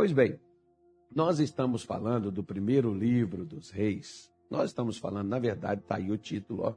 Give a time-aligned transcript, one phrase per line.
[0.00, 0.40] Pois bem,
[1.14, 4.32] nós estamos falando do primeiro livro dos reis.
[4.50, 6.74] Nós estamos falando, na verdade, está aí o título, ó,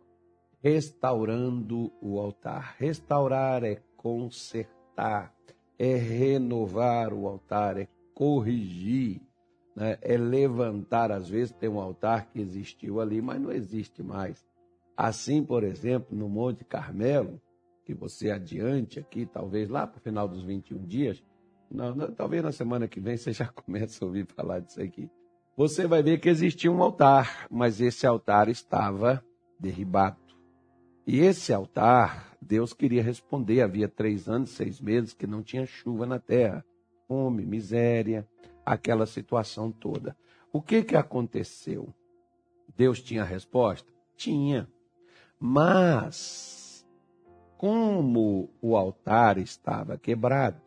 [0.61, 2.75] Restaurando o altar.
[2.77, 5.33] Restaurar é consertar,
[5.79, 9.21] é renovar o altar, é corrigir,
[9.73, 9.97] né?
[10.01, 11.09] é levantar.
[11.09, 14.45] Às vezes tem um altar que existiu ali, mas não existe mais.
[14.97, 17.41] Assim, por exemplo, no Monte Carmelo,
[17.85, 21.23] que você adiante aqui, talvez lá para o final dos 21 dias,
[21.73, 25.09] não, não, talvez na semana que vem você já comece a ouvir falar disso aqui.
[25.57, 29.23] Você vai ver que existia um altar, mas esse altar estava
[29.59, 30.17] derribado.
[31.05, 33.61] E esse altar, Deus queria responder.
[33.61, 36.65] Havia três anos, seis meses que não tinha chuva na terra,
[37.07, 38.27] fome, miséria,
[38.65, 40.15] aquela situação toda.
[40.51, 41.93] O que que aconteceu?
[42.75, 43.91] Deus tinha resposta?
[44.15, 44.67] Tinha.
[45.39, 46.87] Mas,
[47.57, 50.61] como o altar estava quebrado,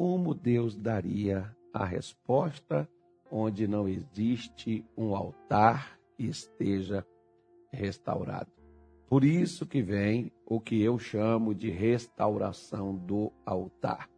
[0.00, 2.88] como Deus daria a resposta
[3.30, 7.06] onde não existe um altar que esteja
[7.70, 8.50] restaurado?
[9.06, 14.08] Por isso que vem o que eu chamo de restauração do altar.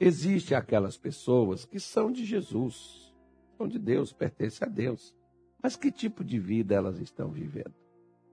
[0.00, 3.14] Existem aquelas pessoas que são de Jesus,
[3.56, 5.14] são de Deus, pertencem a Deus.
[5.62, 7.76] Mas que tipo de vida elas estão vivendo?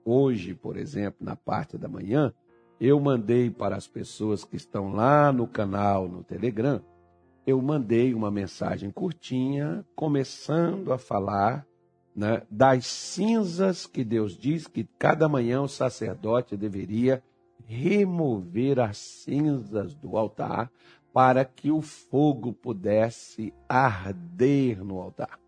[0.04, 2.34] Hoje, por exemplo, na parte da manhã,
[2.82, 6.84] eu mandei para as pessoas que estão lá no canal, no Telegram,
[7.46, 11.66] eu mandei uma mensagem curtinha, começando a falar
[12.16, 17.22] né, das cinzas que Deus diz que cada manhã o sacerdote deveria
[17.66, 20.72] remover as cinzas do altar
[21.14, 25.40] para que o fogo pudesse arder no altar.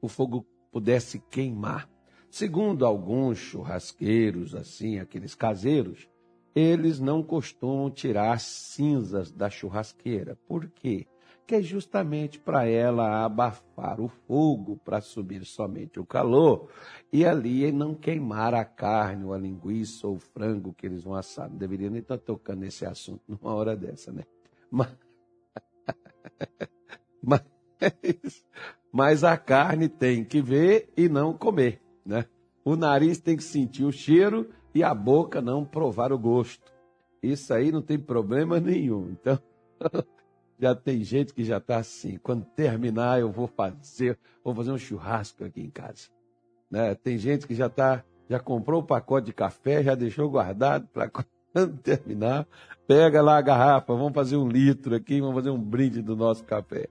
[0.00, 1.88] O fogo pudesse queimar.
[2.30, 6.09] Segundo alguns churrasqueiros, assim, aqueles caseiros,
[6.54, 10.36] eles não costumam tirar cinzas da churrasqueira.
[10.46, 11.06] Por quê?
[11.46, 16.68] Que é justamente para ela abafar o fogo, para subir somente o calor,
[17.12, 21.14] e ali não queimar a carne, ou a linguiça, ou o frango que eles vão
[21.14, 21.48] assar.
[21.48, 24.22] Não deveria nem estar tocando nesse assunto numa hora dessa, né?
[24.70, 24.96] Mas,
[27.22, 27.42] mas,
[28.92, 32.26] mas a carne tem que ver e não comer, né?
[32.64, 36.72] O nariz tem que sentir o cheiro e a boca não provar o gosto.
[37.22, 39.10] Isso aí não tem problema nenhum.
[39.10, 39.38] Então,
[40.58, 42.18] já tem gente que já está assim.
[42.18, 46.08] Quando terminar, eu vou fazer, vou fazer um churrasco aqui em casa.
[46.70, 46.94] Né?
[46.94, 51.10] Tem gente que já tá, já comprou o pacote de café, já deixou guardado para
[51.52, 52.46] quando terminar,
[52.86, 56.44] pega lá a garrafa, vamos fazer um litro aqui, vamos fazer um brinde do nosso
[56.44, 56.88] café.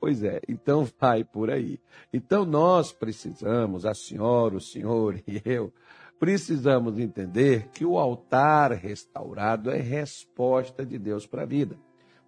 [0.00, 1.80] Pois é, então vai por aí.
[2.12, 5.72] Então nós precisamos, a senhora, o senhor e eu,
[6.18, 11.78] precisamos entender que o altar restaurado é resposta de Deus para a vida.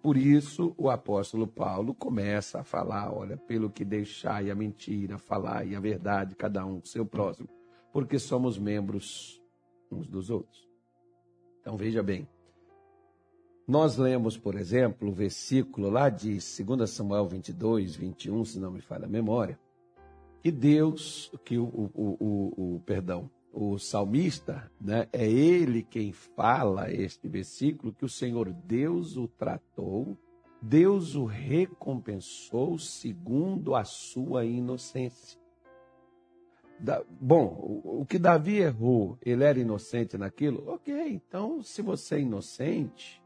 [0.01, 5.65] Por isso, o apóstolo Paulo começa a falar: olha, pelo que deixai a mentira, falar
[5.65, 7.47] e a verdade, cada um com seu próximo,
[7.93, 9.39] porque somos membros
[9.91, 10.67] uns dos outros.
[11.59, 12.27] Então veja bem.
[13.67, 18.81] Nós lemos, por exemplo, o versículo lá de 2 Samuel 22, 21, se não me
[18.81, 19.59] falha a memória,
[20.41, 26.91] que Deus, que o, o, o, o perdão, o salmista, né, é ele quem fala
[26.91, 30.17] este versículo que o Senhor Deus o tratou,
[30.61, 35.39] Deus o recompensou segundo a sua inocência.
[36.79, 40.67] Da, bom, o, o que Davi errou, ele era inocente naquilo?
[40.69, 43.21] Ok, então se você é inocente,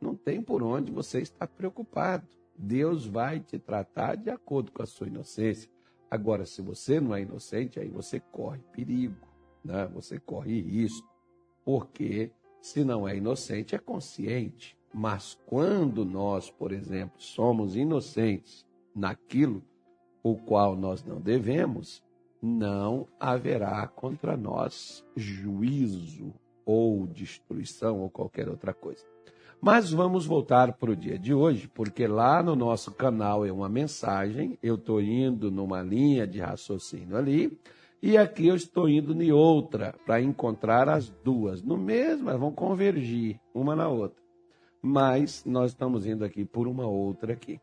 [0.00, 2.26] não tem por onde você estar preocupado.
[2.56, 5.70] Deus vai te tratar de acordo com a sua inocência.
[6.10, 9.27] Agora, se você não é inocente, aí você corre perigo
[9.68, 9.86] né?
[9.92, 11.06] você corre risco,
[11.62, 14.76] porque se não é inocente, é consciente.
[14.92, 19.62] Mas quando nós, por exemplo, somos inocentes naquilo
[20.22, 22.02] o qual nós não devemos,
[22.40, 26.32] não haverá contra nós juízo
[26.64, 29.04] ou destruição ou qualquer outra coisa.
[29.60, 33.68] Mas vamos voltar para o dia de hoje, porque lá no nosso canal é uma
[33.68, 37.58] mensagem, eu estou indo numa linha de raciocínio ali,
[38.00, 41.62] e aqui eu estou indo em outra para encontrar as duas.
[41.62, 44.22] No mesmo, elas vão convergir uma na outra.
[44.80, 47.60] Mas nós estamos indo aqui por uma outra aqui.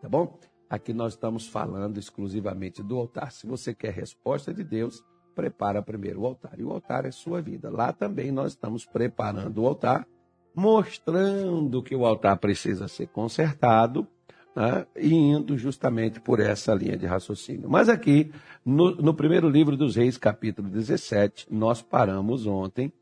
[0.00, 0.38] Tá bom?
[0.68, 3.32] Aqui nós estamos falando exclusivamente do altar.
[3.32, 5.04] Se você quer resposta de Deus,
[5.34, 6.58] prepara primeiro o altar.
[6.58, 7.70] E o altar é sua vida.
[7.70, 10.06] Lá também nós estamos preparando o altar,
[10.54, 14.06] mostrando que o altar precisa ser consertado,
[14.54, 17.68] né, e indo justamente por essa linha de raciocínio.
[17.68, 18.30] Mas aqui,
[18.64, 22.92] no, no primeiro livro dos Reis, capítulo 17, nós paramos ontem,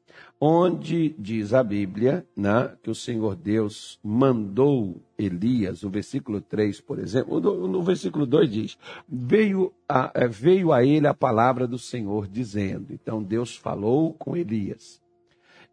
[0.41, 6.99] onde diz a Bíblia né, que o Senhor Deus mandou Elias, o versículo 3, por
[6.99, 8.79] exemplo, no, versículo 2 diz:
[9.09, 12.93] veio a, é, veio a ele a palavra do Senhor dizendo.
[12.93, 15.01] Então Deus falou com Elias.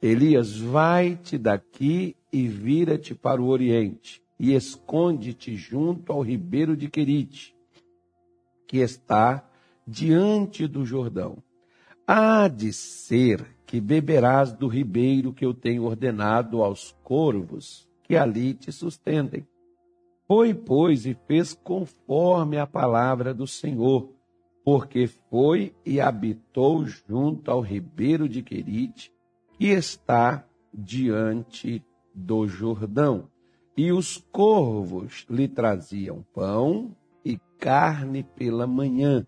[0.01, 7.55] Elias, vai-te daqui e vira-te para o oriente e esconde-te junto ao ribeiro de Querite,
[8.67, 9.47] que está
[9.87, 11.37] diante do Jordão.
[12.07, 18.53] Há de ser que beberás do ribeiro que eu tenho ordenado aos corvos que ali
[18.53, 19.47] te sustentem.
[20.27, 24.11] Foi, pois, e fez conforme a palavra do Senhor,
[24.63, 29.11] porque foi e habitou junto ao ribeiro de Querite,
[29.57, 31.83] que está diante
[32.13, 33.29] do Jordão.
[33.77, 36.95] E os corvos lhe traziam pão
[37.25, 39.25] e carne pela manhã,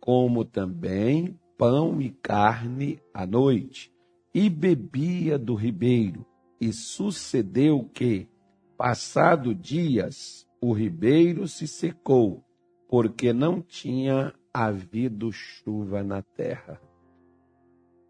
[0.00, 3.92] como também pão e carne à noite,
[4.34, 6.26] e bebia do ribeiro.
[6.60, 8.28] E sucedeu que,
[8.76, 12.42] passado dias, o ribeiro se secou,
[12.88, 16.80] porque não tinha havido chuva na terra.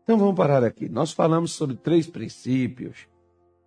[0.02, 0.88] Então vamos parar aqui.
[0.88, 3.08] Nós falamos sobre três princípios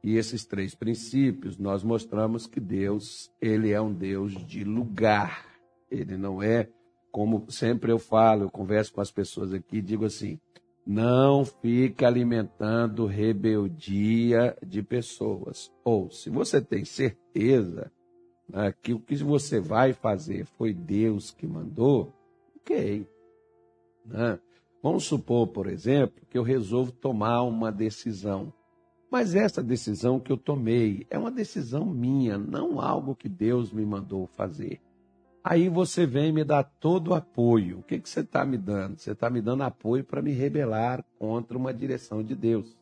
[0.04, 5.46] e esses três princípios, nós mostramos que Deus, ele é um Deus de lugar.
[5.90, 6.70] Ele não é,
[7.12, 10.40] como sempre eu falo, eu converso com as pessoas aqui, digo assim:
[10.86, 15.70] não fique alimentando rebeldia de pessoas.
[15.84, 17.92] Ou, se você tem certeza
[18.48, 22.14] né, que o que você vai fazer foi Deus que mandou,
[22.56, 23.06] ok.
[24.06, 24.40] Né?
[24.82, 28.54] Vamos supor, por exemplo, que eu resolvo tomar uma decisão.
[29.10, 33.86] Mas essa decisão que eu tomei é uma decisão minha, não algo que Deus me
[33.86, 34.82] mandou fazer.
[35.44, 37.80] Aí você vem me dar todo o apoio.
[37.80, 38.98] O que, que você está me dando?
[38.98, 42.78] Você está me dando apoio para me rebelar contra uma direção de Deus.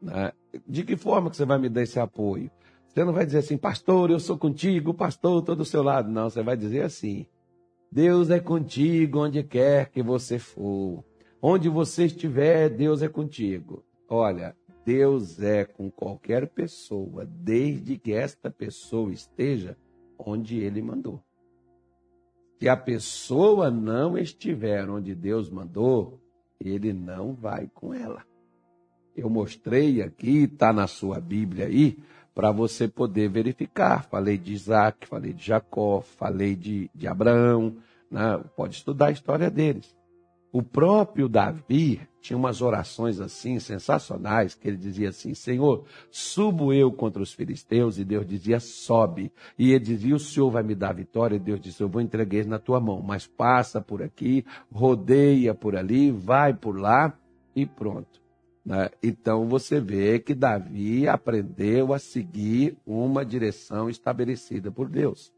[0.00, 0.32] Né?
[0.68, 2.48] De que forma que você vai me dar esse apoio?
[2.86, 6.08] Você não vai dizer assim, pastor, eu sou contigo, pastor, estou do seu lado.
[6.10, 7.26] Não, você vai dizer assim,
[7.90, 11.02] Deus é contigo onde quer que você for.
[11.40, 13.82] Onde você estiver, Deus é contigo.
[14.08, 14.54] Olha,
[14.84, 19.76] Deus é com qualquer pessoa, desde que esta pessoa esteja
[20.18, 21.22] onde ele mandou.
[22.58, 26.20] Se a pessoa não estiver onde Deus mandou,
[26.60, 28.24] ele não vai com ela.
[29.16, 31.98] Eu mostrei aqui, está na sua Bíblia aí,
[32.34, 34.04] para você poder verificar.
[34.04, 37.76] Falei de Isaac, falei de Jacó, falei de, de Abraão,
[38.10, 38.42] né?
[38.56, 39.94] pode estudar a história deles.
[40.52, 46.92] O próprio Davi tinha umas orações assim sensacionais, que ele dizia assim: Senhor, subo eu
[46.92, 49.32] contra os filisteus, e Deus dizia: sobe.
[49.58, 52.36] E ele dizia: O Senhor vai me dar vitória, e Deus disse: Eu vou entregar
[52.36, 57.18] eles na tua mão, mas passa por aqui, rodeia por ali, vai por lá
[57.56, 58.20] e pronto.
[58.64, 58.90] Né?
[59.02, 65.32] Então você vê que Davi aprendeu a seguir uma direção estabelecida por Deus.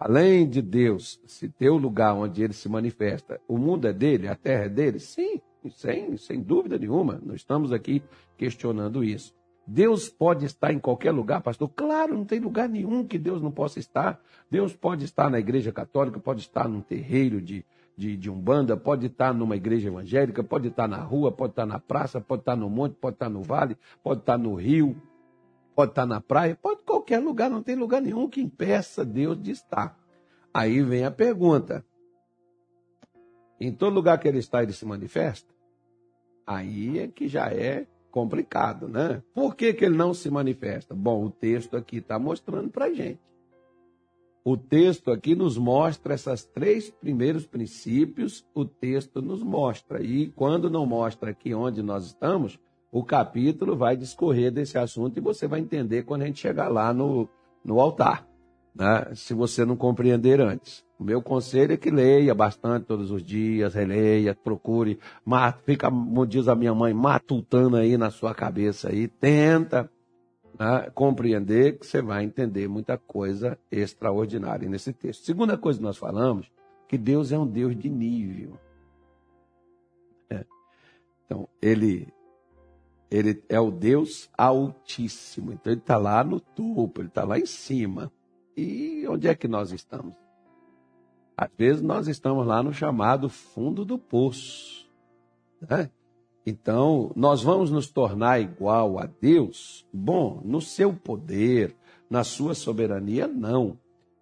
[0.00, 4.28] Além de Deus se ter o lugar onde ele se manifesta, o mundo é dele,
[4.28, 5.00] a terra é dele?
[5.00, 5.40] Sim,
[5.70, 7.20] sem, sem dúvida nenhuma.
[7.20, 8.00] Não estamos aqui
[8.36, 9.34] questionando isso.
[9.66, 11.68] Deus pode estar em qualquer lugar, pastor?
[11.70, 14.20] Claro, não tem lugar nenhum que Deus não possa estar.
[14.48, 17.66] Deus pode estar na igreja católica, pode estar num terreiro de,
[17.96, 21.80] de, de Umbanda, pode estar numa igreja evangélica, pode estar na rua, pode estar na
[21.80, 24.96] praça, pode estar no monte, pode estar no vale, pode estar no rio,
[25.78, 29.52] pode estar na praia, pode qualquer lugar, não tem lugar nenhum que impeça Deus de
[29.52, 29.96] estar.
[30.52, 31.86] Aí vem a pergunta:
[33.60, 35.54] em todo lugar que ele está, ele se manifesta?
[36.44, 39.22] Aí é que já é complicado, né?
[39.32, 40.96] Por que, que ele não se manifesta?
[40.96, 43.20] Bom, o texto aqui está mostrando para gente.
[44.44, 50.02] O texto aqui nos mostra esses três primeiros princípios, o texto nos mostra.
[50.02, 52.58] E quando não mostra aqui onde nós estamos,
[52.90, 56.92] o capítulo vai discorrer desse assunto e você vai entender quando a gente chegar lá
[56.92, 57.28] no,
[57.64, 58.26] no altar,
[58.74, 59.14] né?
[59.14, 60.84] se você não compreender antes.
[60.98, 64.98] O meu conselho é que leia bastante todos os dias, releia, procure,
[65.64, 69.88] fica, como diz a minha mãe, matutando aí na sua cabeça aí, tenta
[70.58, 75.24] né, compreender que você vai entender muita coisa extraordinária nesse texto.
[75.24, 76.50] Segunda coisa que nós falamos,
[76.88, 78.58] que Deus é um Deus de nível.
[80.28, 80.44] É.
[81.24, 82.08] Então, ele
[83.10, 85.52] ele é o Deus Altíssimo.
[85.52, 88.12] Então ele está lá no topo, ele está lá em cima.
[88.56, 90.14] E onde é que nós estamos?
[91.36, 94.86] Às vezes nós estamos lá no chamado fundo do poço.
[95.60, 95.90] Né?
[96.44, 99.86] Então, nós vamos nos tornar igual a Deus?
[99.92, 101.76] Bom, no seu poder,
[102.08, 103.78] na sua soberania, não.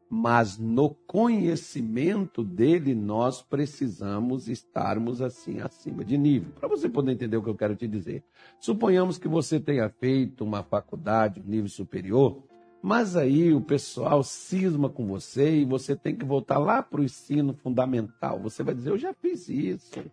[0.09, 6.53] Mas no conhecimento dele nós precisamos estarmos assim acima de nível.
[6.61, 8.23] Para você poder entender o que eu quero te dizer.
[8.61, 12.43] Suponhamos que você tenha feito uma faculdade, um nível superior,
[12.81, 17.05] mas aí o pessoal cisma com você e você tem que voltar lá para o
[17.05, 18.39] ensino fundamental.
[18.41, 20.05] Você vai dizer: Eu já fiz isso.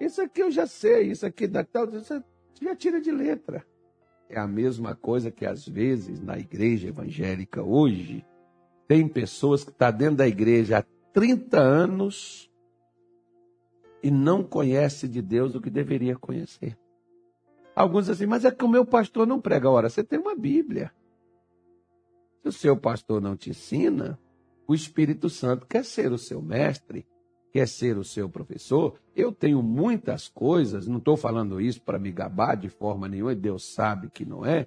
[0.00, 2.22] Isso aqui eu já sei, isso aqui da tal, você
[2.60, 3.64] já tira de letra.
[4.28, 8.24] É a mesma coisa que às vezes na igreja evangélica hoje
[8.86, 12.50] tem pessoas que estão tá dentro da igreja há 30 anos
[14.02, 16.76] e não conhece de Deus o que deveria conhecer.
[17.74, 19.70] Alguns dizem assim, mas é que o meu pastor não prega.
[19.70, 20.92] Ora, você tem uma Bíblia.
[22.42, 24.18] Se o seu pastor não te ensina,
[24.66, 27.06] o Espírito Santo quer ser o seu mestre,
[27.52, 28.98] quer ser o seu professor.
[29.14, 33.72] Eu tenho muitas coisas, não estou falando isso para me gabar de forma nenhuma, Deus
[33.72, 34.66] sabe que não é.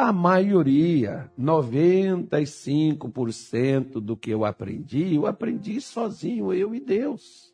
[0.00, 7.52] A maioria, 95% do que eu aprendi, eu aprendi sozinho, eu e Deus.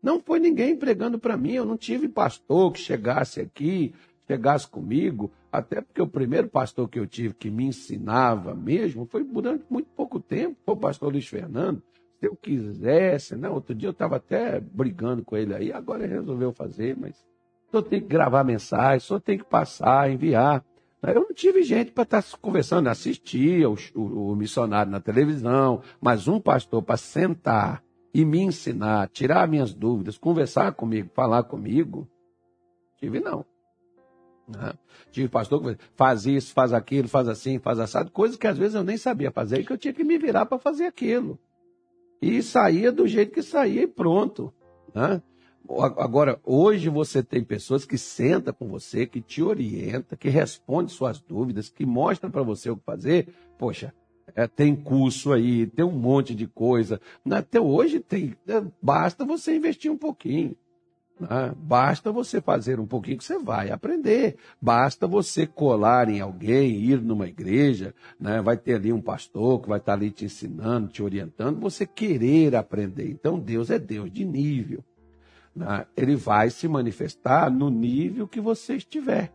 [0.00, 3.92] Não foi ninguém pregando para mim, eu não tive pastor que chegasse aqui,
[4.28, 9.24] chegasse comigo, até porque o primeiro pastor que eu tive que me ensinava mesmo foi
[9.24, 11.82] durante muito pouco tempo, foi o pastor Luiz Fernando.
[12.20, 13.48] Se eu quisesse, né?
[13.48, 17.16] outro dia eu estava até brigando com ele aí, agora ele resolveu fazer, mas
[17.72, 20.64] só tem que gravar mensagem, só tem que passar, enviar.
[21.02, 25.82] Eu não tive gente para estar tá conversando, assistia o, o, o missionário na televisão,
[26.00, 27.82] mas um pastor para sentar
[28.14, 32.08] e me ensinar, tirar minhas dúvidas, conversar comigo, falar comigo,
[32.98, 33.44] tive não.
[34.46, 34.74] Né?
[35.10, 38.74] Tive pastor que faz isso, faz aquilo, faz assim, faz assado, coisas que às vezes
[38.74, 41.38] eu nem sabia fazer e que eu tinha que me virar para fazer aquilo.
[42.20, 44.54] E saía do jeito que saía e pronto.
[44.94, 45.20] Né?
[45.68, 51.20] Agora, hoje você tem pessoas que sentam com você, que te orientam, que respondem suas
[51.20, 53.28] dúvidas, que mostram para você o que fazer.
[53.58, 53.94] Poxa,
[54.34, 57.00] é, tem curso aí, tem um monte de coisa.
[57.30, 58.34] Até hoje tem.
[58.46, 60.56] É, basta você investir um pouquinho.
[61.18, 61.54] Né?
[61.56, 64.36] Basta você fazer um pouquinho que você vai aprender.
[64.60, 68.42] Basta você colar em alguém, ir numa igreja, né?
[68.42, 72.56] vai ter ali um pastor que vai estar ali te ensinando, te orientando, você querer
[72.56, 73.08] aprender.
[73.08, 74.84] Então Deus é Deus de nível.
[75.54, 75.86] Né?
[75.96, 79.32] Ele vai se manifestar no nível que você estiver.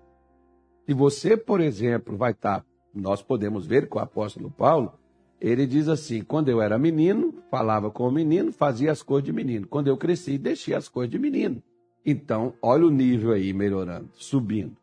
[0.85, 4.93] Se você, por exemplo, vai estar, nós podemos ver com o apóstolo Paulo,
[5.39, 9.33] ele diz assim: quando eu era menino, falava com o menino, fazia as coisas de
[9.33, 9.67] menino.
[9.67, 11.61] Quando eu cresci, deixei as coisas de menino.
[12.05, 14.75] Então, olha o nível aí melhorando, subindo.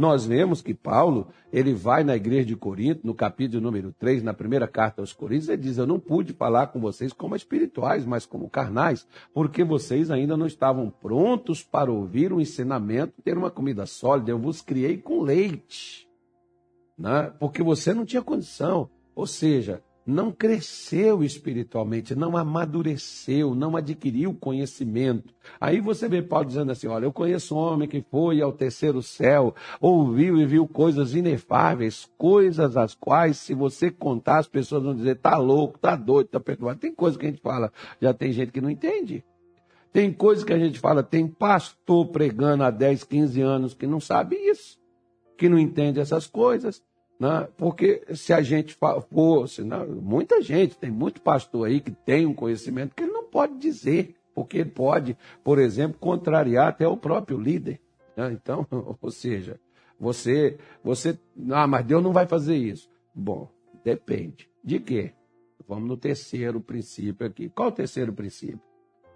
[0.00, 4.32] Nós vemos que Paulo, ele vai na igreja de Corinto, no capítulo número 3, na
[4.32, 8.24] primeira carta aos Coríntios, ele diz: Eu não pude falar com vocês como espirituais, mas
[8.24, 13.84] como carnais, porque vocês ainda não estavam prontos para ouvir o ensinamento, ter uma comida
[13.84, 14.30] sólida.
[14.30, 16.08] Eu vos criei com leite,
[16.98, 17.30] né?
[17.38, 18.88] porque você não tinha condição.
[19.14, 25.32] Ou seja, não cresceu espiritualmente, não amadureceu, não adquiriu conhecimento.
[25.60, 29.02] Aí você vê Paulo dizendo assim: Olha, eu conheço um homem que foi ao terceiro
[29.02, 34.94] céu, ouviu e viu coisas inefáveis, coisas as quais, se você contar, as pessoas vão
[34.94, 36.80] dizer: tá louco, tá doido, tá perturbado.
[36.80, 39.24] Tem coisa que a gente fala, já tem gente que não entende.
[39.92, 43.98] Tem coisa que a gente fala, tem pastor pregando há 10, 15 anos que não
[43.98, 44.78] sabe isso,
[45.36, 46.80] que não entende essas coisas.
[47.20, 47.46] Né?
[47.58, 48.74] Porque se a gente
[49.10, 49.84] fosse, né?
[49.84, 54.16] muita gente, tem muito pastor aí que tem um conhecimento que ele não pode dizer,
[54.34, 57.78] porque ele pode, por exemplo, contrariar até o próprio líder.
[58.16, 58.32] Né?
[58.32, 58.66] Então,
[59.02, 59.60] ou seja,
[60.00, 61.18] você, você,
[61.50, 62.88] ah, mas Deus não vai fazer isso.
[63.14, 63.50] Bom,
[63.84, 64.48] depende.
[64.64, 65.12] De quê?
[65.68, 67.50] Vamos no terceiro princípio aqui.
[67.50, 68.62] Qual o terceiro princípio?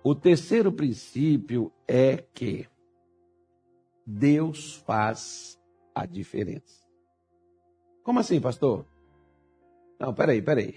[0.04, 2.66] O terceiro princípio é que
[4.06, 5.58] Deus faz
[5.94, 6.83] a diferença.
[8.04, 8.84] Como assim, pastor?
[9.98, 10.76] Não, peraí, peraí.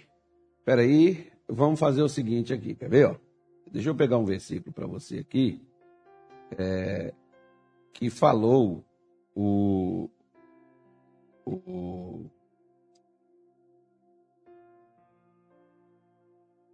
[0.64, 3.10] Peraí, vamos fazer o seguinte aqui, quer ver?
[3.10, 3.16] Ó?
[3.70, 5.62] Deixa eu pegar um versículo para você aqui,
[6.58, 7.14] é,
[7.92, 8.82] que falou
[9.36, 10.10] o,
[11.46, 12.26] o,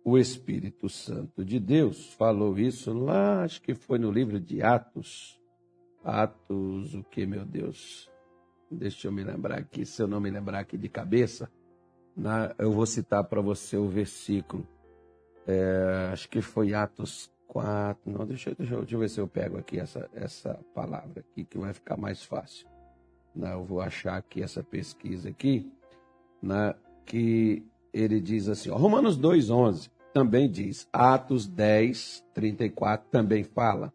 [0.06, 5.42] o Espírito Santo de Deus falou isso lá, acho que foi no livro de Atos.
[6.04, 8.13] Atos, o que, meu Deus?
[8.76, 11.50] Deixa eu me lembrar aqui, se eu não me lembrar aqui de cabeça,
[12.16, 14.68] né, eu vou citar para você o versículo.
[15.46, 18.12] É, acho que foi Atos 4.
[18.12, 21.58] Não, deixa, deixa, deixa eu ver se eu pego aqui essa, essa palavra aqui, que
[21.58, 22.68] vai ficar mais fácil.
[23.36, 25.72] Né, eu vou achar aqui essa pesquisa aqui,
[26.42, 26.76] né,
[27.06, 27.64] que
[27.94, 33.92] ele diz assim, ó, Romanos 2,11 também diz, Atos 10, 34 também fala.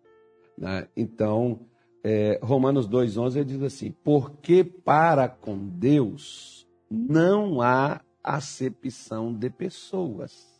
[0.56, 0.88] Né?
[0.96, 1.60] Então,
[2.10, 10.58] é, Romanos 2,11 ele diz assim: Porque para com Deus não há acepção de pessoas.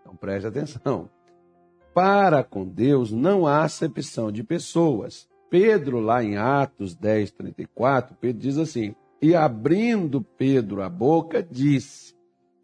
[0.00, 1.10] Então preste atenção.
[1.92, 5.28] Para com Deus não há acepção de pessoas.
[5.50, 12.14] Pedro, lá em Atos 10, 34, Pedro diz assim: E abrindo Pedro a boca, disse: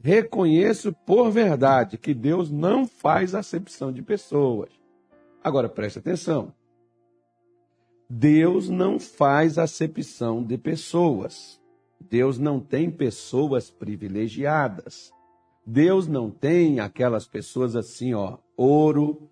[0.01, 4.71] Reconheço por verdade que Deus não faz acepção de pessoas.
[5.43, 6.55] Agora preste atenção.
[8.11, 11.61] Deus não faz acepção de pessoas.
[12.01, 15.13] Deus não tem pessoas privilegiadas.
[15.67, 19.29] Deus não tem aquelas pessoas assim, ó, ouro,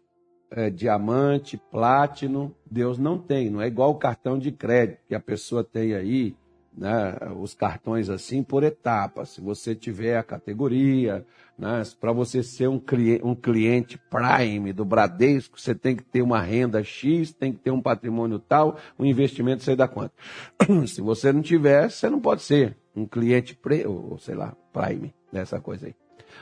[0.51, 2.55] é, diamante, platino.
[2.71, 3.49] Deus não tem.
[3.49, 6.37] Não é igual o cartão de crédito que a pessoa tem aí
[6.77, 9.31] né, os cartões assim por etapas.
[9.31, 11.25] Se você tiver a categoria,
[11.59, 16.21] né, para você ser um, cliente, um cliente Prime do Bradesco, você tem que ter
[16.21, 20.13] uma renda X, tem que ter um patrimônio tal, um investimento sei da quanto.
[20.87, 25.15] Se você não tiver, você não pode ser um cliente, pre, ou sei lá, Prime,
[25.33, 25.95] nessa coisa aí.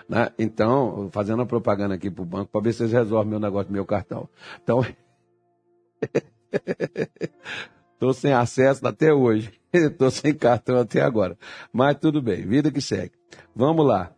[0.09, 0.29] Né?
[0.39, 3.69] Então, fazendo a propaganda aqui para o banco para ver se eles resolvem meu negócio
[3.69, 4.29] do meu cartão.
[4.63, 4.85] Então,
[7.95, 9.53] estou sem acesso até hoje.
[9.75, 11.37] Estou sem cartão até agora.
[11.73, 13.11] Mas tudo bem, vida que segue.
[13.57, 14.13] Vamos lá.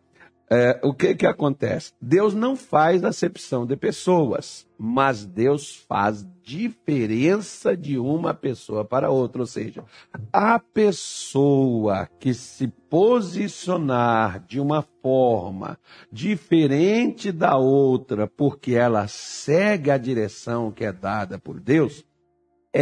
[0.49, 1.91] É, o que que acontece?
[2.01, 9.41] Deus não faz acepção de pessoas, mas Deus faz diferença de uma pessoa para outra.
[9.41, 9.83] Ou seja,
[10.31, 15.77] a pessoa que se posicionar de uma forma
[16.09, 22.05] diferente da outra, porque ela segue a direção que é dada por Deus,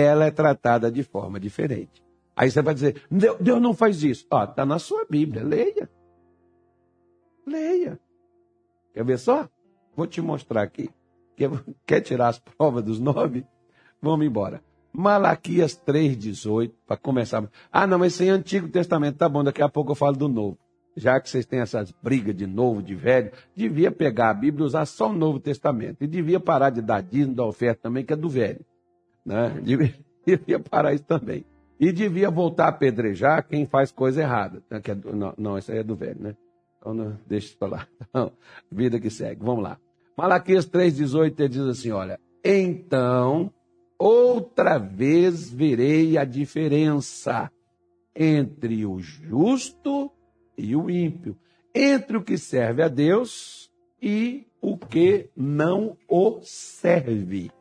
[0.01, 2.03] ela é tratada de forma diferente.
[2.35, 4.27] Aí você vai dizer, Deus não faz isso.
[4.29, 5.89] Ó, está na sua Bíblia, leia.
[7.47, 7.97] Leia.
[8.93, 9.47] Quer ver só?
[9.95, 10.89] Vou te mostrar aqui.
[11.37, 11.49] Quer,
[11.87, 13.45] quer tirar as provas dos nove?
[14.01, 14.61] Vamos embora.
[14.91, 17.49] Malaquias 3,18, para começar.
[17.71, 19.17] Ah, não, isso é Antigo Testamento.
[19.17, 20.57] Tá bom, daqui a pouco eu falo do Novo.
[20.97, 24.67] Já que vocês têm essas brigas de novo, de velho, devia pegar a Bíblia e
[24.67, 26.03] usar só o Novo Testamento.
[26.03, 28.65] E devia parar de dar dízimo, da oferta também, que é do velho.
[29.25, 29.61] Né?
[30.25, 31.45] Devia, parar isso também.
[31.79, 34.63] E devia voltar a apedrejar quem faz coisa errada.
[34.71, 36.35] Né, é não, não, isso aí é do velho, né?
[36.79, 37.87] Então, não, deixa isso para lá.
[38.71, 39.43] Vida que segue.
[39.43, 39.77] Vamos lá.
[40.17, 43.51] Malaquias 3,18 diz assim: olha, então
[43.97, 47.51] outra vez verei a diferença
[48.15, 50.11] entre o justo
[50.57, 51.37] e o ímpio,
[51.73, 53.69] entre o que serve a Deus
[54.01, 57.51] e o que não o serve.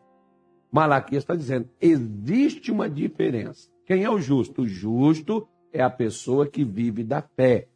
[0.74, 3.70] Malaquias está dizendo: existe uma diferença.
[3.86, 4.62] Quem é o justo?
[4.62, 7.68] O justo é a pessoa que vive da fé.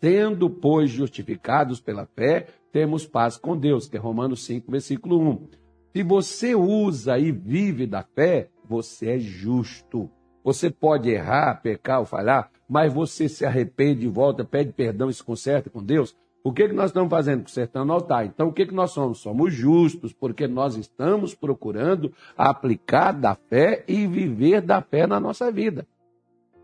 [0.00, 5.48] Sendo, pois, justificados pela fé, temos paz com Deus, que é Romanos 5, versículo 1.
[5.94, 10.10] Se você usa e vive da fé, você é justo.
[10.42, 15.14] Você pode errar, pecar ou falhar, mas você se arrepende e volta, pede perdão e
[15.14, 16.16] se conserta com Deus.
[16.46, 17.42] O que, que nós estamos fazendo?
[17.42, 18.24] Consertando o altar.
[18.24, 19.18] Então, o que, que nós somos?
[19.18, 25.50] Somos justos, porque nós estamos procurando aplicar da fé e viver da fé na nossa
[25.50, 25.84] vida.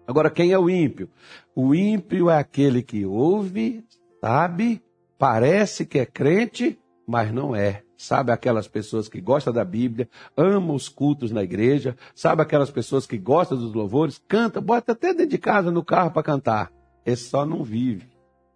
[0.07, 1.11] Agora, quem é o ímpio?
[1.53, 3.85] O ímpio é aquele que ouve,
[4.21, 4.81] sabe,
[5.18, 7.83] parece que é crente, mas não é.
[7.97, 13.05] Sabe aquelas pessoas que gostam da Bíblia, amam os cultos na igreja, sabe aquelas pessoas
[13.05, 16.71] que gostam dos louvores, canta, bota até dentro de casa no carro para cantar.
[17.05, 18.09] Ele só não vive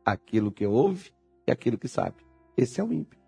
[0.05, 1.16] aquilo que ouve
[1.47, 2.17] é aquilo que sabe.
[2.57, 3.19] Esse é o ímpio.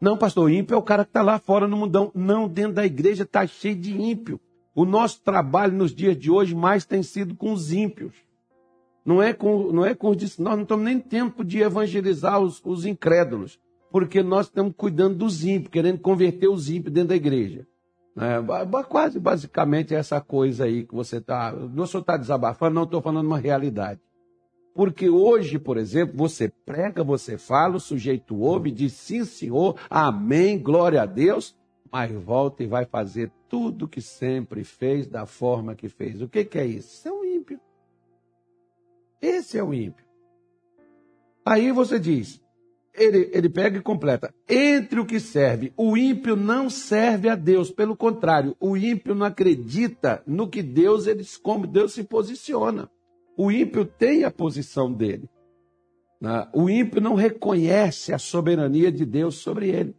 [0.00, 2.10] Não, pastor, ímpio é o cara que está lá fora no mundão.
[2.14, 4.40] Não, dentro da igreja está cheio de ímpio.
[4.74, 8.14] O nosso trabalho nos dias de hoje mais tem sido com os ímpios.
[9.04, 10.38] Não é com, não é com os.
[10.38, 15.44] Nós não estamos nem tempo de evangelizar os, os incrédulos, porque nós estamos cuidando dos
[15.44, 17.66] ímpios, querendo converter os ímpios dentro da igreja.
[18.16, 21.52] É, quase basicamente essa coisa aí que você está.
[21.52, 24.00] Não só está desabafando, não estou falando uma realidade.
[24.74, 30.58] Porque hoje, por exemplo, você prega, você fala, o sujeito ouve, diz sim, senhor, amém,
[30.58, 31.56] glória a Deus,
[31.92, 36.20] mas volta e vai fazer tudo que sempre fez da forma que fez.
[36.20, 36.88] O que, que é isso?
[36.88, 37.60] Isso é um ímpio.
[39.22, 40.04] Esse é o ímpio.
[41.46, 42.42] Aí você diz,
[42.92, 44.34] ele, ele pega e completa.
[44.48, 47.70] Entre o que serve, o ímpio não serve a Deus.
[47.70, 52.90] Pelo contrário, o ímpio não acredita no que Deus, eles, como Deus se posiciona.
[53.36, 55.28] O ímpio tem a posição dele.
[56.20, 56.48] Né?
[56.54, 59.94] O ímpio não reconhece a soberania de Deus sobre ele.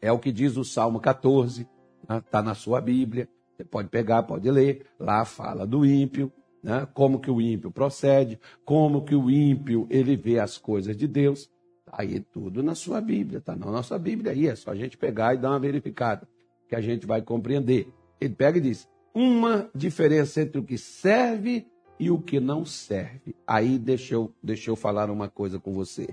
[0.00, 1.66] É o que diz o Salmo 14,
[2.02, 2.48] está né?
[2.48, 3.28] na sua Bíblia.
[3.56, 4.86] Você pode pegar, pode ler.
[4.98, 6.30] Lá fala do ímpio,
[6.62, 6.86] né?
[6.94, 11.50] como que o ímpio procede, como que o ímpio ele vê as coisas de Deus.
[11.80, 14.46] Está aí tudo na sua Bíblia, está na nossa Bíblia aí.
[14.46, 16.28] É só a gente pegar e dar uma verificada,
[16.68, 17.88] que a gente vai compreender.
[18.20, 21.66] Ele pega e diz: uma diferença entre o que serve
[21.98, 23.34] e o que não serve.
[23.46, 26.08] Aí deixa eu, deixa eu falar uma coisa com você.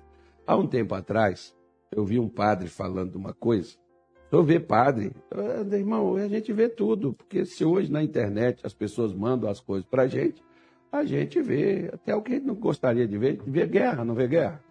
[0.45, 1.55] Há um tempo atrás,
[1.91, 3.75] eu vi um padre falando uma coisa.
[4.31, 8.73] Eu ver padre, ah, irmão, a gente vê tudo, porque se hoje na internet as
[8.73, 10.43] pessoas mandam as coisas para a gente,
[10.91, 14.15] a gente vê até o que a gente não gostaria de ver, vê guerra, não
[14.15, 14.63] vê guerra.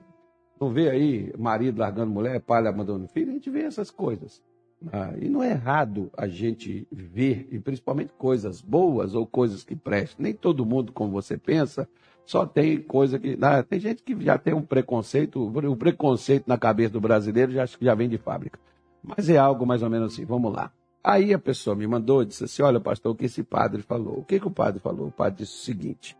[0.61, 4.43] Não vê aí marido largando mulher, pai abandonando filho, a gente vê essas coisas.
[4.93, 9.75] Ah, e não é errado a gente ver, e principalmente coisas boas ou coisas que
[9.75, 10.23] prestam.
[10.23, 11.89] Nem todo mundo, como você pensa,
[12.25, 13.39] só tem coisa que.
[13.41, 17.67] Ah, tem gente que já tem um preconceito, o preconceito na cabeça do brasileiro já,
[17.67, 18.59] já vem de fábrica.
[19.03, 20.73] Mas é algo mais ou menos assim, vamos lá.
[21.03, 24.19] Aí a pessoa me mandou disse assim: Olha, pastor, o que esse padre falou?
[24.19, 25.09] O que, que o padre falou?
[25.09, 26.17] O padre disse o seguinte: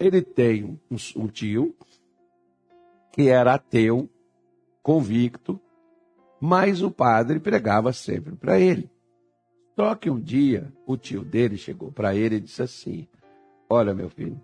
[0.00, 1.74] ele tem um, um tio
[3.12, 4.08] que era ateu,
[4.82, 5.60] convicto,
[6.40, 8.90] mas o padre pregava sempre para ele.
[9.76, 13.06] Só que um dia o tio dele chegou para ele e disse assim:
[13.68, 14.40] Olha, meu filho,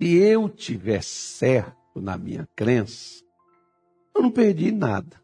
[0.00, 3.24] se eu tiver certo na minha crença,
[4.14, 5.22] eu não perdi nada.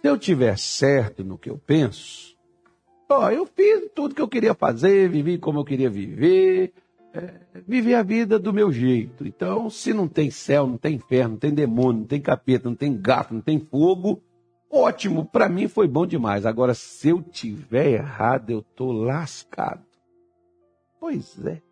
[0.00, 2.36] Se eu tiver certo no que eu penso,
[3.08, 6.74] ó, eu fiz tudo que eu queria fazer, vivi como eu queria viver,
[7.14, 7.32] é,
[7.66, 9.24] viver a vida do meu jeito.
[9.26, 12.76] Então, se não tem céu, não tem inferno, não tem demônio, não tem capeta, não
[12.76, 14.20] tem gato, não tem fogo,
[14.68, 16.44] ótimo, para mim foi bom demais.
[16.44, 19.84] Agora, se eu tiver errado, eu tô lascado.
[20.98, 21.62] Pois é.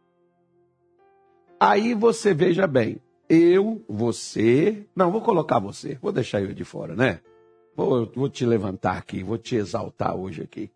[1.59, 6.95] Aí você veja bem, eu, você, não, vou colocar você, vou deixar eu de fora,
[6.95, 7.21] né?
[7.75, 10.71] Vou, vou te levantar aqui, vou te exaltar hoje aqui.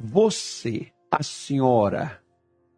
[0.00, 2.20] Você, a senhora,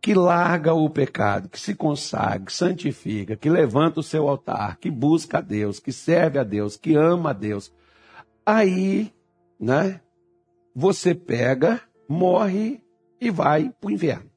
[0.00, 4.90] que larga o pecado, que se consagra, que santifica, que levanta o seu altar, que
[4.90, 7.72] busca a Deus, que serve a Deus, que ama a Deus.
[8.44, 9.12] Aí,
[9.58, 10.00] né?
[10.74, 12.82] Você pega, morre
[13.20, 14.30] e vai para o inferno.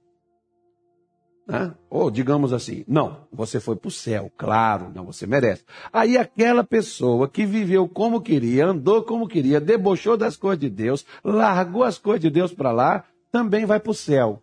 [1.47, 1.73] Né?
[1.89, 5.63] Ou digamos assim, não, você foi para o céu, claro, não, você merece.
[5.91, 11.05] Aí aquela pessoa que viveu como queria, andou como queria, debochou das coisas de Deus,
[11.23, 14.42] largou as coisas de Deus para lá, também vai para o céu.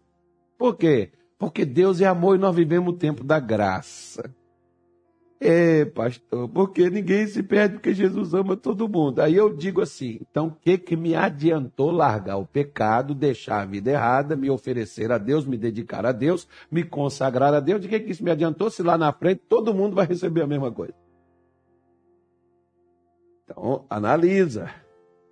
[0.60, 1.10] Por quê?
[1.38, 4.30] Porque Deus é amor e nós vivemos o tempo da graça.
[5.40, 9.22] É, pastor, porque ninguém se perde porque Jesus ama todo mundo.
[9.22, 13.64] Aí eu digo assim, então o que que me adiantou largar o pecado, deixar a
[13.64, 17.80] vida errada, me oferecer a Deus, me dedicar a Deus, me consagrar a Deus?
[17.80, 20.46] De que que isso me adiantou se lá na frente todo mundo vai receber a
[20.46, 20.92] mesma coisa?
[23.44, 24.68] Então, analisa,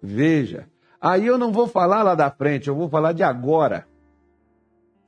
[0.03, 0.67] veja.
[0.99, 3.87] Aí eu não vou falar lá da frente, eu vou falar de agora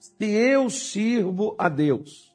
[0.01, 2.35] se eu sirvo a Deus,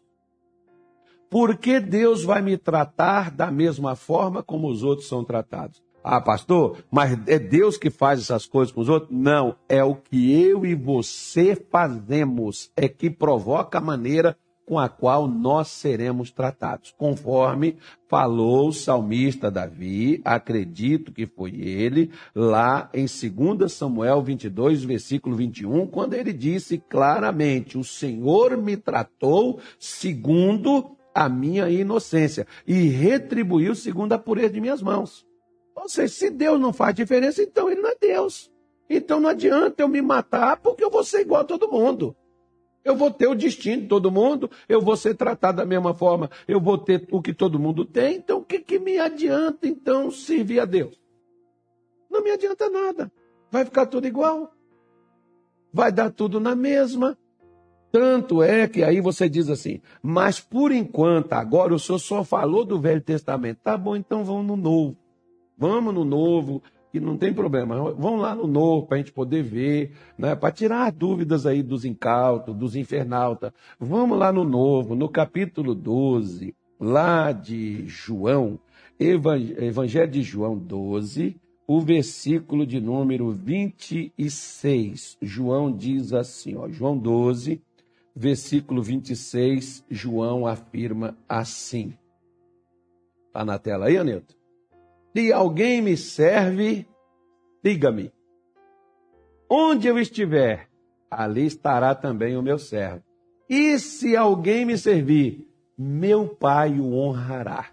[1.32, 5.84] por que Deus vai me tratar da mesma forma como os outros são tratados?
[6.04, 9.12] Ah, pastor, mas é Deus que faz essas coisas com os outros?
[9.12, 14.90] Não, é o que eu e você fazemos, é que provoca a maneira com a
[14.90, 23.06] qual nós seremos tratados, conforme falou o salmista Davi, acredito que foi ele, lá em
[23.06, 31.30] 2 Samuel 22, versículo 21, quando ele disse claramente: O Senhor me tratou segundo a
[31.30, 35.26] minha inocência e retribuiu segundo a pureza de minhas mãos.
[35.76, 38.52] Ou seja, se Deus não faz diferença, então ele não é Deus.
[38.90, 42.16] Então não adianta eu me matar porque eu vou ser igual a todo mundo.
[42.86, 46.30] Eu vou ter o destino de todo mundo, eu vou ser tratado da mesma forma,
[46.48, 50.12] eu vou ter o que todo mundo tem, então o que, que me adianta então
[50.12, 50.96] servir a Deus?
[52.12, 53.12] Não me adianta nada.
[53.52, 54.54] Vai ficar tudo igual.
[55.74, 57.18] Vai dar tudo na mesma.
[57.92, 62.64] Tanto é que aí você diz assim, mas por enquanto, agora o senhor só falou
[62.64, 63.62] do Velho Testamento.
[63.64, 64.98] Tá bom, então vamos no Novo.
[65.58, 66.62] Vamos no Novo,
[67.00, 67.94] não tem problema.
[67.94, 70.36] Vão lá no novo para a gente poder ver, né?
[70.36, 73.52] para tirar dúvidas aí dos incautos, dos infernautas.
[73.80, 78.60] Vamos lá no novo, no capítulo 12, lá de João,
[79.00, 81.36] Evangelho de João 12,
[81.68, 85.18] o versículo de número 26.
[85.22, 87.62] João diz assim, ó, João 12,
[88.16, 91.94] versículo 26, João afirma assim.
[93.28, 94.45] Está na tela aí, Anilton?
[95.16, 96.86] Se alguém me serve,
[97.66, 98.12] siga-me.
[99.50, 100.68] Onde eu estiver,
[101.10, 103.02] ali estará também o meu servo.
[103.50, 105.48] E se alguém me servir,
[105.78, 107.68] meu pai o honrará.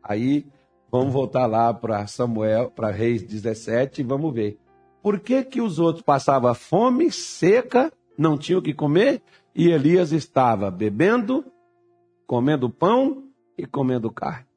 [0.00, 0.46] Aí
[0.88, 4.56] vamos voltar lá para Samuel, para Reis 17 e vamos ver.
[5.02, 9.20] Por que, que os outros passavam fome, seca, não tinham o que comer,
[9.52, 11.44] e Elias estava bebendo,
[12.24, 13.24] comendo pão
[13.58, 14.53] e comendo carne?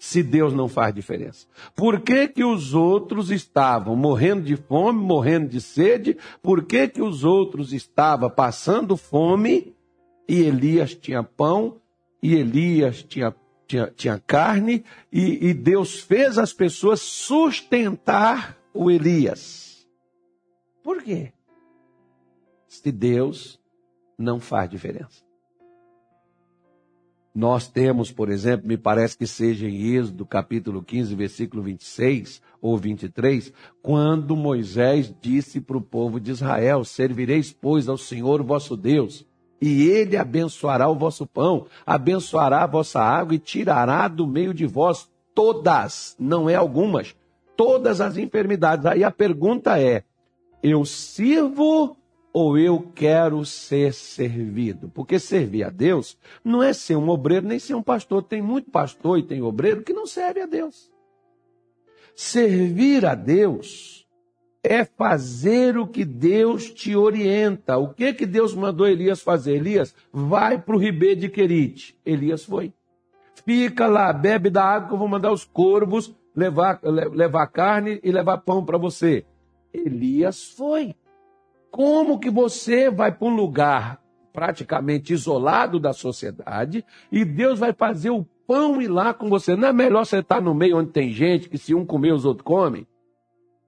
[0.00, 1.46] Se Deus não faz diferença?
[1.76, 6.16] Por que, que os outros estavam morrendo de fome, morrendo de sede?
[6.42, 9.76] Por que, que os outros estavam passando fome
[10.26, 11.76] e Elias tinha pão
[12.22, 13.36] e Elias tinha,
[13.66, 14.82] tinha, tinha carne
[15.12, 19.86] e, e Deus fez as pessoas sustentar o Elias?
[20.82, 21.34] Por quê?
[22.66, 23.60] Se Deus
[24.16, 25.29] não faz diferença.
[27.40, 32.76] Nós temos, por exemplo, me parece que seja em Êxodo capítulo 15, versículo 26 ou
[32.76, 33.50] 23,
[33.80, 39.26] quando Moisés disse para o povo de Israel: Servireis, pois, ao Senhor vosso Deus,
[39.58, 44.66] e ele abençoará o vosso pão, abençoará a vossa água e tirará do meio de
[44.66, 47.16] vós todas, não é algumas,
[47.56, 48.84] todas as enfermidades.
[48.84, 50.04] Aí a pergunta é:
[50.62, 51.96] eu sirvo
[52.32, 54.88] ou eu quero ser servido?
[54.88, 58.22] Porque servir a Deus não é ser um obreiro nem ser um pastor.
[58.22, 60.90] Tem muito pastor e tem obreiro que não serve a Deus.
[62.14, 64.06] Servir a Deus
[64.62, 67.78] é fazer o que Deus te orienta.
[67.78, 69.56] O que que Deus mandou Elias fazer?
[69.56, 71.98] Elias, vai para o ribeiro de Querite.
[72.04, 72.72] Elias foi.
[73.44, 78.12] Fica lá, bebe da água que eu vou mandar os corvos levar, levar carne e
[78.12, 79.24] levar pão para você.
[79.72, 80.94] Elias foi.
[81.70, 84.00] Como que você vai para um lugar
[84.32, 89.54] praticamente isolado da sociedade e Deus vai fazer o pão ir lá com você?
[89.54, 92.24] Não é melhor você estar no meio onde tem gente que se um comer os
[92.24, 92.86] outros comem?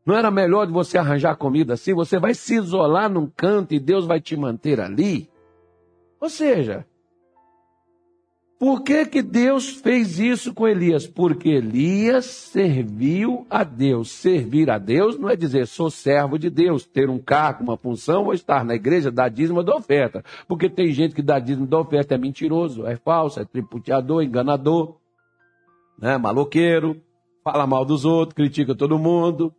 [0.05, 1.95] Não era melhor de você arranjar comida assim?
[1.95, 5.31] Você vai se isolar num canto e Deus vai te manter ali?
[6.21, 6.85] Ou seja,
[8.63, 11.05] por que, que Deus fez isso com Elias?
[11.05, 14.13] Porque Elias serviu a Deus.
[14.13, 18.27] Servir a Deus não é dizer sou servo de Deus, ter um cargo, uma função
[18.27, 20.25] ou estar na igreja, dar dízimo da oferta.
[20.47, 24.95] Porque tem gente que dá dízimo da oferta é mentiroso, é falso, é triputeador, enganador,
[25.99, 26.17] né?
[26.17, 27.03] maloqueiro,
[27.43, 29.53] fala mal dos outros, critica todo mundo,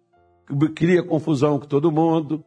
[0.73, 2.41] cria confusão com todo mundo.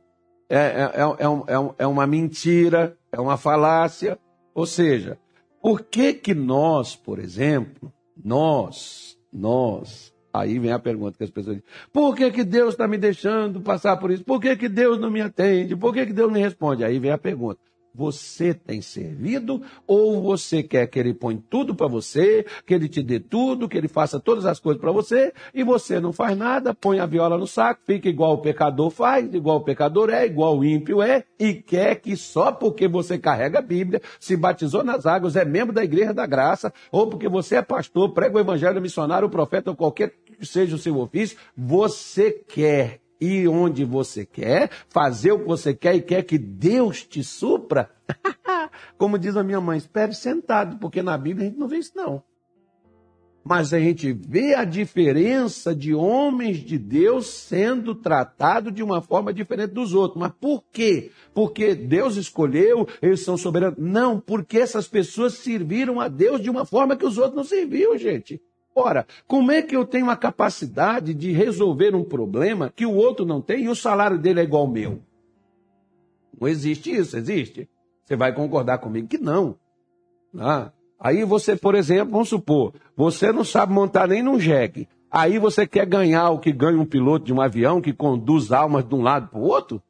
[0.48, 4.18] É, é, é, é, é uma mentira, é uma falácia.
[4.54, 5.18] Ou seja,
[5.66, 11.56] por que que nós, por exemplo, nós, nós, aí vem a pergunta que as pessoas
[11.56, 14.24] dizem, por que que Deus está me deixando passar por isso?
[14.24, 15.74] Por que que Deus não me atende?
[15.74, 16.84] Por que que Deus não me responde?
[16.84, 17.58] Aí vem a pergunta,
[17.96, 23.02] você tem servido ou você quer que ele põe tudo para você, que ele te
[23.02, 26.74] dê tudo, que ele faça todas as coisas para você e você não faz nada,
[26.74, 30.58] põe a viola no saco, fica igual o pecador faz, igual o pecador é, igual
[30.58, 35.06] o ímpio é e quer que só porque você carrega a Bíblia, se batizou nas
[35.06, 38.80] águas, é membro da igreja da graça ou porque você é pastor, prega o evangelho,
[38.80, 44.70] missionário, profeta ou qualquer que seja o seu ofício, você quer ir onde você quer,
[44.88, 47.90] fazer o que você quer e quer que Deus te supra,
[48.98, 51.92] como diz a minha mãe, espere sentado, porque na Bíblia a gente não vê isso
[51.94, 52.22] não.
[53.48, 59.32] Mas a gente vê a diferença de homens de Deus sendo tratados de uma forma
[59.32, 60.20] diferente dos outros.
[60.20, 61.12] Mas por quê?
[61.32, 63.78] Porque Deus escolheu, eles são soberanos.
[63.78, 67.96] Não, porque essas pessoas serviram a Deus de uma forma que os outros não serviam,
[67.96, 68.42] gente.
[68.78, 73.24] Ora, como é que eu tenho a capacidade de resolver um problema que o outro
[73.24, 75.00] não tem e o salário dele é igual ao meu?
[76.38, 77.70] Não existe isso, existe?
[78.04, 79.56] Você vai concordar comigo que não.
[80.38, 84.86] Ah, aí você, por exemplo, vamos supor, você não sabe montar nem num jegue.
[85.10, 88.86] Aí você quer ganhar o que ganha um piloto de um avião que conduz almas
[88.86, 89.82] de um lado para o outro?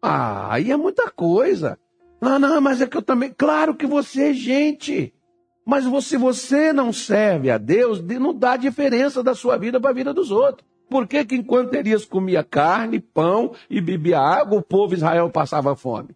[0.00, 1.78] Ah, aí é muita coisa.
[2.22, 3.34] Não, não, mas é que eu também.
[3.36, 5.12] Claro que você é gente.
[5.64, 9.94] Mas se você não serve a Deus, não dá diferença da sua vida para a
[9.94, 10.66] vida dos outros.
[10.90, 15.74] Por que, que enquanto Elias comia carne, pão e bebia água, o povo Israel passava
[15.74, 16.10] fome?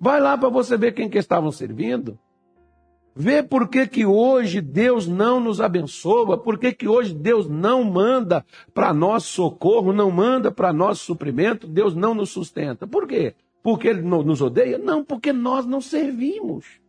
[0.00, 2.18] Vai lá para você ver quem que estavam servindo.
[3.14, 7.84] Vê por que, que hoje Deus não nos abençoa, por que, que hoje Deus não
[7.84, 12.86] manda para nós socorro, não manda para nós suprimento, Deus não nos sustenta.
[12.86, 13.34] Por quê?
[13.62, 14.78] Porque Ele nos odeia?
[14.78, 16.79] Não, porque nós não servimos.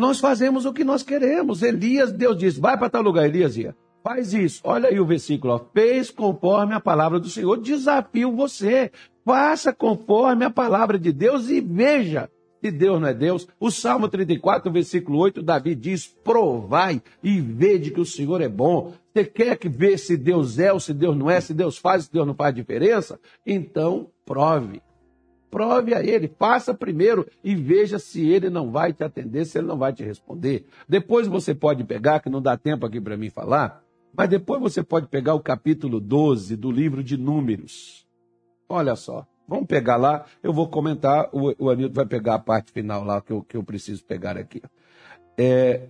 [0.00, 1.62] Nós fazemos o que nós queremos.
[1.62, 3.76] Elias, Deus diz, vai para tal lugar, Elias ia.
[4.02, 4.62] Faz isso.
[4.64, 5.52] Olha aí o versículo.
[5.52, 5.60] Ó.
[5.74, 7.60] Fez conforme a palavra do Senhor.
[7.60, 8.90] Desafio você.
[9.26, 12.30] Faça conforme a palavra de Deus e veja
[12.62, 13.46] se Deus não é Deus.
[13.60, 18.94] O Salmo 34, versículo 8, Davi diz: provai e vede que o Senhor é bom.
[19.12, 22.04] Você quer que ver se Deus é ou se Deus não é, se Deus faz,
[22.04, 23.20] se Deus não faz diferença?
[23.46, 24.80] Então, prove.
[25.50, 29.66] Prove a ele, faça primeiro e veja se ele não vai te atender, se ele
[29.66, 30.64] não vai te responder.
[30.88, 33.82] Depois você pode pegar, que não dá tempo aqui para mim falar,
[34.16, 38.06] mas depois você pode pegar o capítulo 12 do livro de Números.
[38.68, 42.70] Olha só, vamos pegar lá, eu vou comentar, o, o Anilton vai pegar a parte
[42.70, 44.62] final lá que eu, que eu preciso pegar aqui.
[45.36, 45.88] É,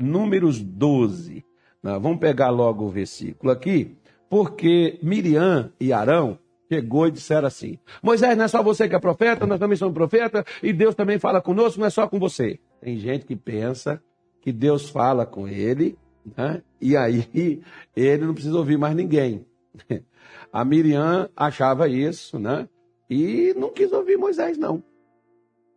[0.00, 1.44] Números 12.
[1.82, 3.96] Vamos pegar logo o versículo aqui,
[4.28, 6.36] porque Miriam e Arão
[6.70, 9.94] chegou e disseram assim: Moisés, não é só você que é profeta, nós também somos
[9.94, 12.58] profeta, e Deus também fala conosco, não é só com você.
[12.80, 14.02] Tem gente que pensa
[14.40, 15.98] que Deus fala com ele,
[16.36, 16.62] né?
[16.80, 17.28] e aí
[17.96, 19.46] ele não precisa ouvir mais ninguém.
[20.52, 22.68] A Miriam achava isso, né?
[23.10, 24.82] E não quis ouvir Moisés, não.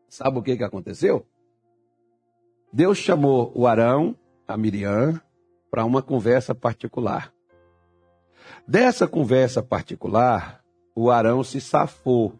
[0.07, 1.25] Sabe o que, que aconteceu?
[2.71, 4.15] Deus chamou o Arão,
[4.47, 5.19] a Miriam,
[5.69, 7.33] para uma conversa particular.
[8.67, 10.63] Dessa conversa particular,
[10.95, 12.33] o Arão se safou,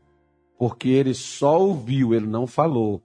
[0.58, 3.02] porque ele só ouviu, ele não falou.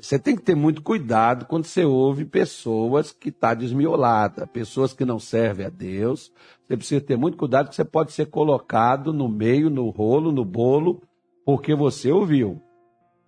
[0.00, 4.92] Você tem que ter muito cuidado quando você ouve pessoas que estão tá desmioladas, pessoas
[4.92, 6.32] que não servem a Deus.
[6.66, 10.44] Você precisa ter muito cuidado que você pode ser colocado no meio, no rolo, no
[10.44, 11.02] bolo,
[11.44, 12.60] porque você ouviu.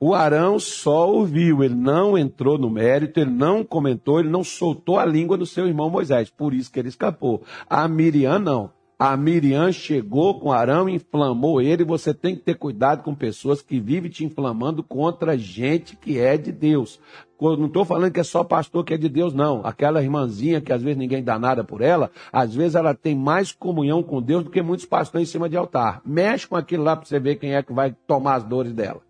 [0.01, 4.99] O Arão só ouviu, ele não entrou no mérito, ele não comentou, ele não soltou
[4.99, 7.43] a língua do seu irmão Moisés, por isso que ele escapou.
[7.71, 8.71] A Miriam não.
[8.97, 11.85] A Miriam chegou com Arão, inflamou ele.
[11.85, 16.37] Você tem que ter cuidado com pessoas que vivem te inflamando contra gente que é
[16.37, 17.01] de Deus.
[17.41, 19.61] Não estou falando que é só pastor que é de Deus, não.
[19.65, 23.53] Aquela irmãzinha que às vezes ninguém dá nada por ela, às vezes ela tem mais
[23.53, 26.01] comunhão com Deus do que muitos pastores em cima de altar.
[26.07, 29.03] Mexe com aquilo lá para você ver quem é que vai tomar as dores dela.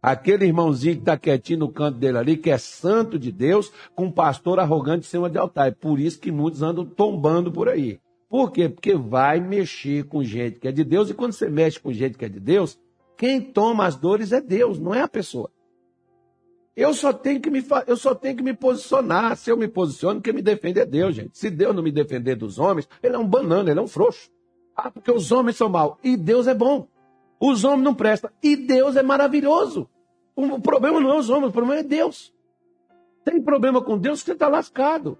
[0.00, 4.04] Aquele irmãozinho que está quietinho no canto dele ali, que é santo de Deus, com
[4.04, 5.68] um pastor arrogante em cima de altar.
[5.68, 7.98] É por isso que muitos andam tombando por aí.
[8.28, 8.68] Por quê?
[8.68, 12.18] Porque vai mexer com gente que é de Deus, e quando você mexe com gente
[12.18, 12.78] que é de Deus,
[13.16, 15.50] quem toma as dores é Deus, não é a pessoa.
[16.76, 19.34] Eu só tenho que me, eu só tenho que me posicionar.
[19.36, 21.38] Se eu me posiciono, quem me defende é Deus, gente.
[21.38, 24.30] Se Deus não me defender dos homens, ele é um banana, ele é um frouxo.
[24.76, 25.96] Ah, porque os homens são maus.
[26.04, 26.86] E Deus é bom.
[27.40, 28.30] Os homens não prestam.
[28.42, 29.88] E Deus é maravilhoso.
[30.34, 32.34] O problema não é os homens, o problema é Deus.
[33.24, 35.18] Tem problema com Deus, você está lascado.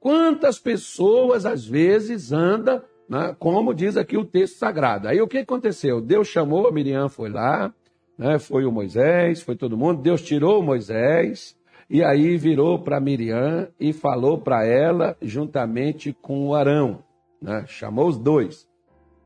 [0.00, 5.06] Quantas pessoas, às vezes, andam, né, como diz aqui o texto sagrado.
[5.06, 6.00] Aí o que aconteceu?
[6.00, 7.72] Deus chamou, a Miriam foi lá,
[8.16, 10.00] né, foi o Moisés, foi todo mundo.
[10.00, 11.54] Deus tirou o Moisés,
[11.88, 17.04] e aí virou para Miriam e falou para ela, juntamente com o Arão.
[17.42, 18.66] Né, chamou os dois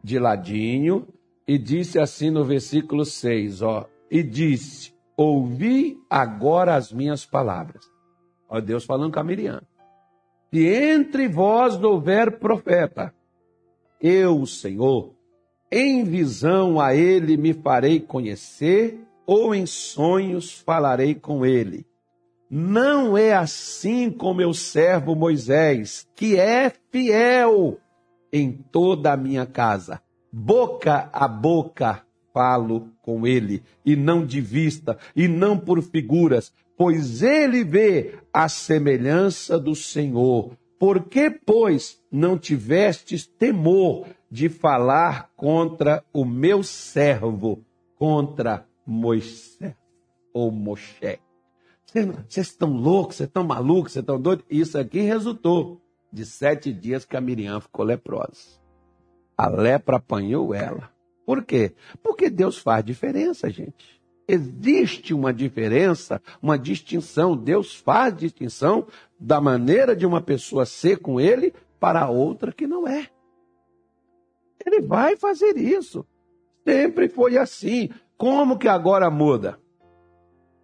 [0.02, 1.06] de ladinho
[1.46, 7.84] e disse assim no versículo 6, ó, e disse: Ouvi agora as minhas palavras.
[8.48, 9.62] Ó, Deus falando com a Miriam.
[10.54, 13.12] Se entre vós houver profeta,
[14.00, 15.12] eu, Senhor,
[15.68, 21.84] em visão a ele me farei conhecer, ou em sonhos falarei com ele.
[22.48, 27.80] Não é assim com meu servo Moisés, que é fiel
[28.32, 30.00] em toda a minha casa.
[30.32, 37.24] Boca a boca falo com ele, e não de vista, e não por figuras, pois
[37.24, 40.58] ele vê a semelhança do Senhor.
[40.76, 47.64] Por que, pois, não tivestes temor de falar contra o meu servo,
[47.96, 49.76] contra Moisés
[50.32, 51.20] ou Moshe?
[52.28, 54.44] Vocês estão loucos, vocês estão malucos, vocês estão doidos?
[54.50, 55.80] Isso aqui resultou
[56.12, 58.60] de sete dias que a Miriam ficou leprosa.
[59.38, 60.90] A lepra apanhou ela.
[61.24, 61.72] Por quê?
[62.02, 64.02] Porque Deus faz diferença, gente.
[64.26, 67.36] Existe uma diferença, uma distinção.
[67.36, 68.86] Deus faz distinção
[69.18, 73.08] da maneira de uma pessoa ser com ele para outra que não é.
[74.64, 76.06] Ele vai fazer isso.
[76.66, 77.90] Sempre foi assim.
[78.16, 79.58] Como que agora muda?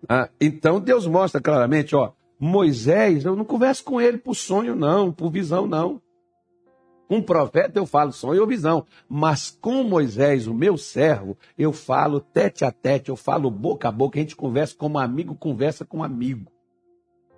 [0.08, 5.12] Ah, então Deus mostra claramente, ó, Moisés, eu não converso com ele por sonho, não,
[5.12, 6.00] por visão, não.
[7.10, 12.20] Um profeta eu falo sonho ou visão, mas com Moisés, o meu servo, eu falo
[12.20, 16.04] tete a tete, eu falo boca a boca, a gente conversa como amigo, conversa com
[16.04, 16.52] amigo.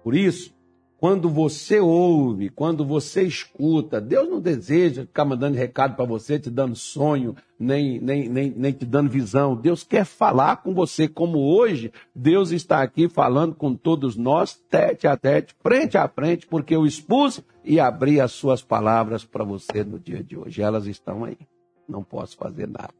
[0.05, 0.55] Por isso,
[1.03, 6.49] quando você ouve, quando você escuta, Deus não deseja ficar mandando recado para você, te
[6.49, 9.57] dando sonho, nem, nem, nem, nem te dando visão.
[9.57, 15.09] Deus quer falar com você, como hoje Deus está aqui falando com todos nós, tete
[15.09, 19.83] a tete, frente a frente, porque eu expus e abri as suas palavras para você
[19.83, 20.63] no dia de hoje.
[20.63, 21.39] Elas estão aí.
[21.89, 22.95] Não posso fazer nada.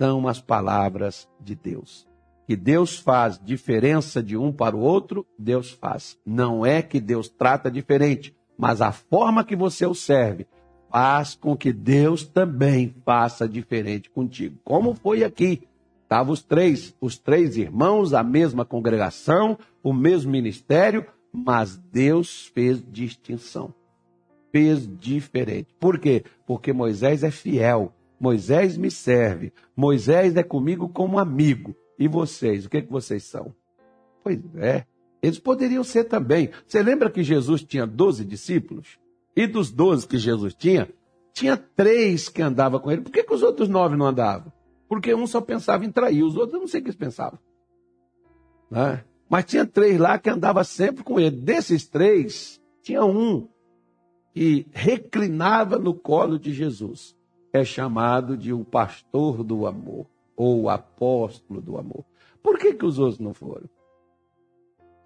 [0.00, 2.10] São as palavras de Deus
[2.46, 6.18] que Deus faz diferença de um para o outro, Deus faz.
[6.24, 10.46] Não é que Deus trata diferente, mas a forma que você o serve
[10.90, 14.58] faz com que Deus também faça diferente contigo.
[14.62, 15.62] Como foi aqui?
[16.02, 22.82] Estavam os três, os três irmãos, a mesma congregação, o mesmo ministério, mas Deus fez
[22.86, 23.72] distinção.
[24.50, 25.74] Fez diferente.
[25.80, 26.22] Por quê?
[26.46, 27.94] Porque Moisés é fiel.
[28.20, 29.50] Moisés me serve.
[29.74, 31.74] Moisés é comigo como amigo.
[31.98, 33.54] E vocês, o que, que vocês são?
[34.22, 34.86] Pois é,
[35.22, 36.50] Eles poderiam ser também.
[36.66, 38.98] Você lembra que Jesus tinha 12 discípulos?
[39.36, 40.88] E dos 12 que Jesus tinha,
[41.32, 43.02] tinha três que andavam com ele.
[43.02, 44.52] Por que, que os outros nove não andavam?
[44.88, 47.38] Porque um só pensava em trair, os outros eu não sei o que eles pensavam.
[48.70, 49.04] Né?
[49.28, 51.36] Mas tinha três lá que andava sempre com ele.
[51.36, 53.48] Desses três, tinha um
[54.34, 57.16] que reclinava no colo de Jesus.
[57.52, 60.06] É chamado de o pastor do amor,
[60.36, 62.04] ou o apóstolo do amor.
[62.42, 63.68] Por que, que os outros não foram?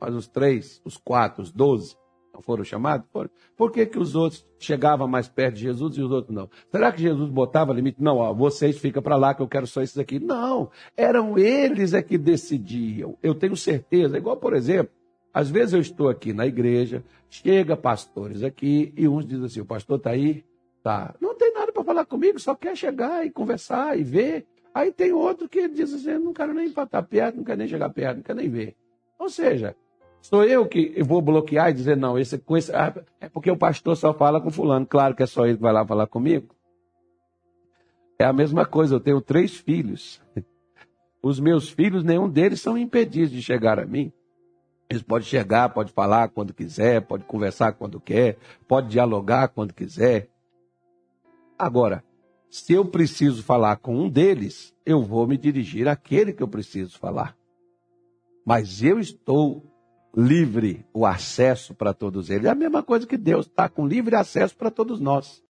[0.01, 1.97] Mas os três, os quatro, os doze,
[2.37, 3.09] não foram chamados?
[3.11, 3.31] Foram.
[3.57, 6.51] Por que, que os outros chegavam mais perto de Jesus e os outros não?
[6.71, 8.03] Será que Jesus botava limite?
[8.03, 10.19] Não, ó, vocês ficam para lá que eu quero só esses aqui.
[10.19, 13.17] Não, eram eles é que decidiam.
[13.23, 14.19] Eu tenho certeza.
[14.19, 14.93] Igual, por exemplo,
[15.33, 19.67] às vezes eu estou aqui na igreja, chega pastores aqui e uns dizem assim: o
[19.67, 20.45] pastor está aí?
[20.83, 21.15] Tá.
[21.21, 24.47] Não tem nada para falar comigo, só quer chegar e conversar e ver.
[24.77, 27.89] Aí tem outro que diz assim: não quero nem estar perto, não quero nem chegar
[27.89, 28.77] perto, não quero nem ver.
[29.19, 29.75] Ou seja,
[30.21, 33.57] sou eu que vou bloquear e dizer: não, esse, com esse, ah, é porque o
[33.57, 34.85] pastor só fala com Fulano.
[34.85, 36.55] Claro que é só ele que vai lá falar comigo.
[38.19, 40.23] É a mesma coisa, eu tenho três filhos.
[41.23, 44.13] Os meus filhos, nenhum deles são impedidos de chegar a mim.
[44.91, 48.37] Eles podem chegar, pode falar quando quiser, pode conversar quando quer,
[48.69, 50.29] pode dialogar quando quiser.
[51.59, 52.05] Agora,
[52.51, 56.99] se eu preciso falar com um deles, eu vou me dirigir àquele que eu preciso
[56.99, 57.37] falar.
[58.45, 59.65] Mas eu estou
[60.17, 62.47] livre o acesso para todos eles.
[62.47, 65.43] É a mesma coisa que Deus está com livre acesso para todos nós.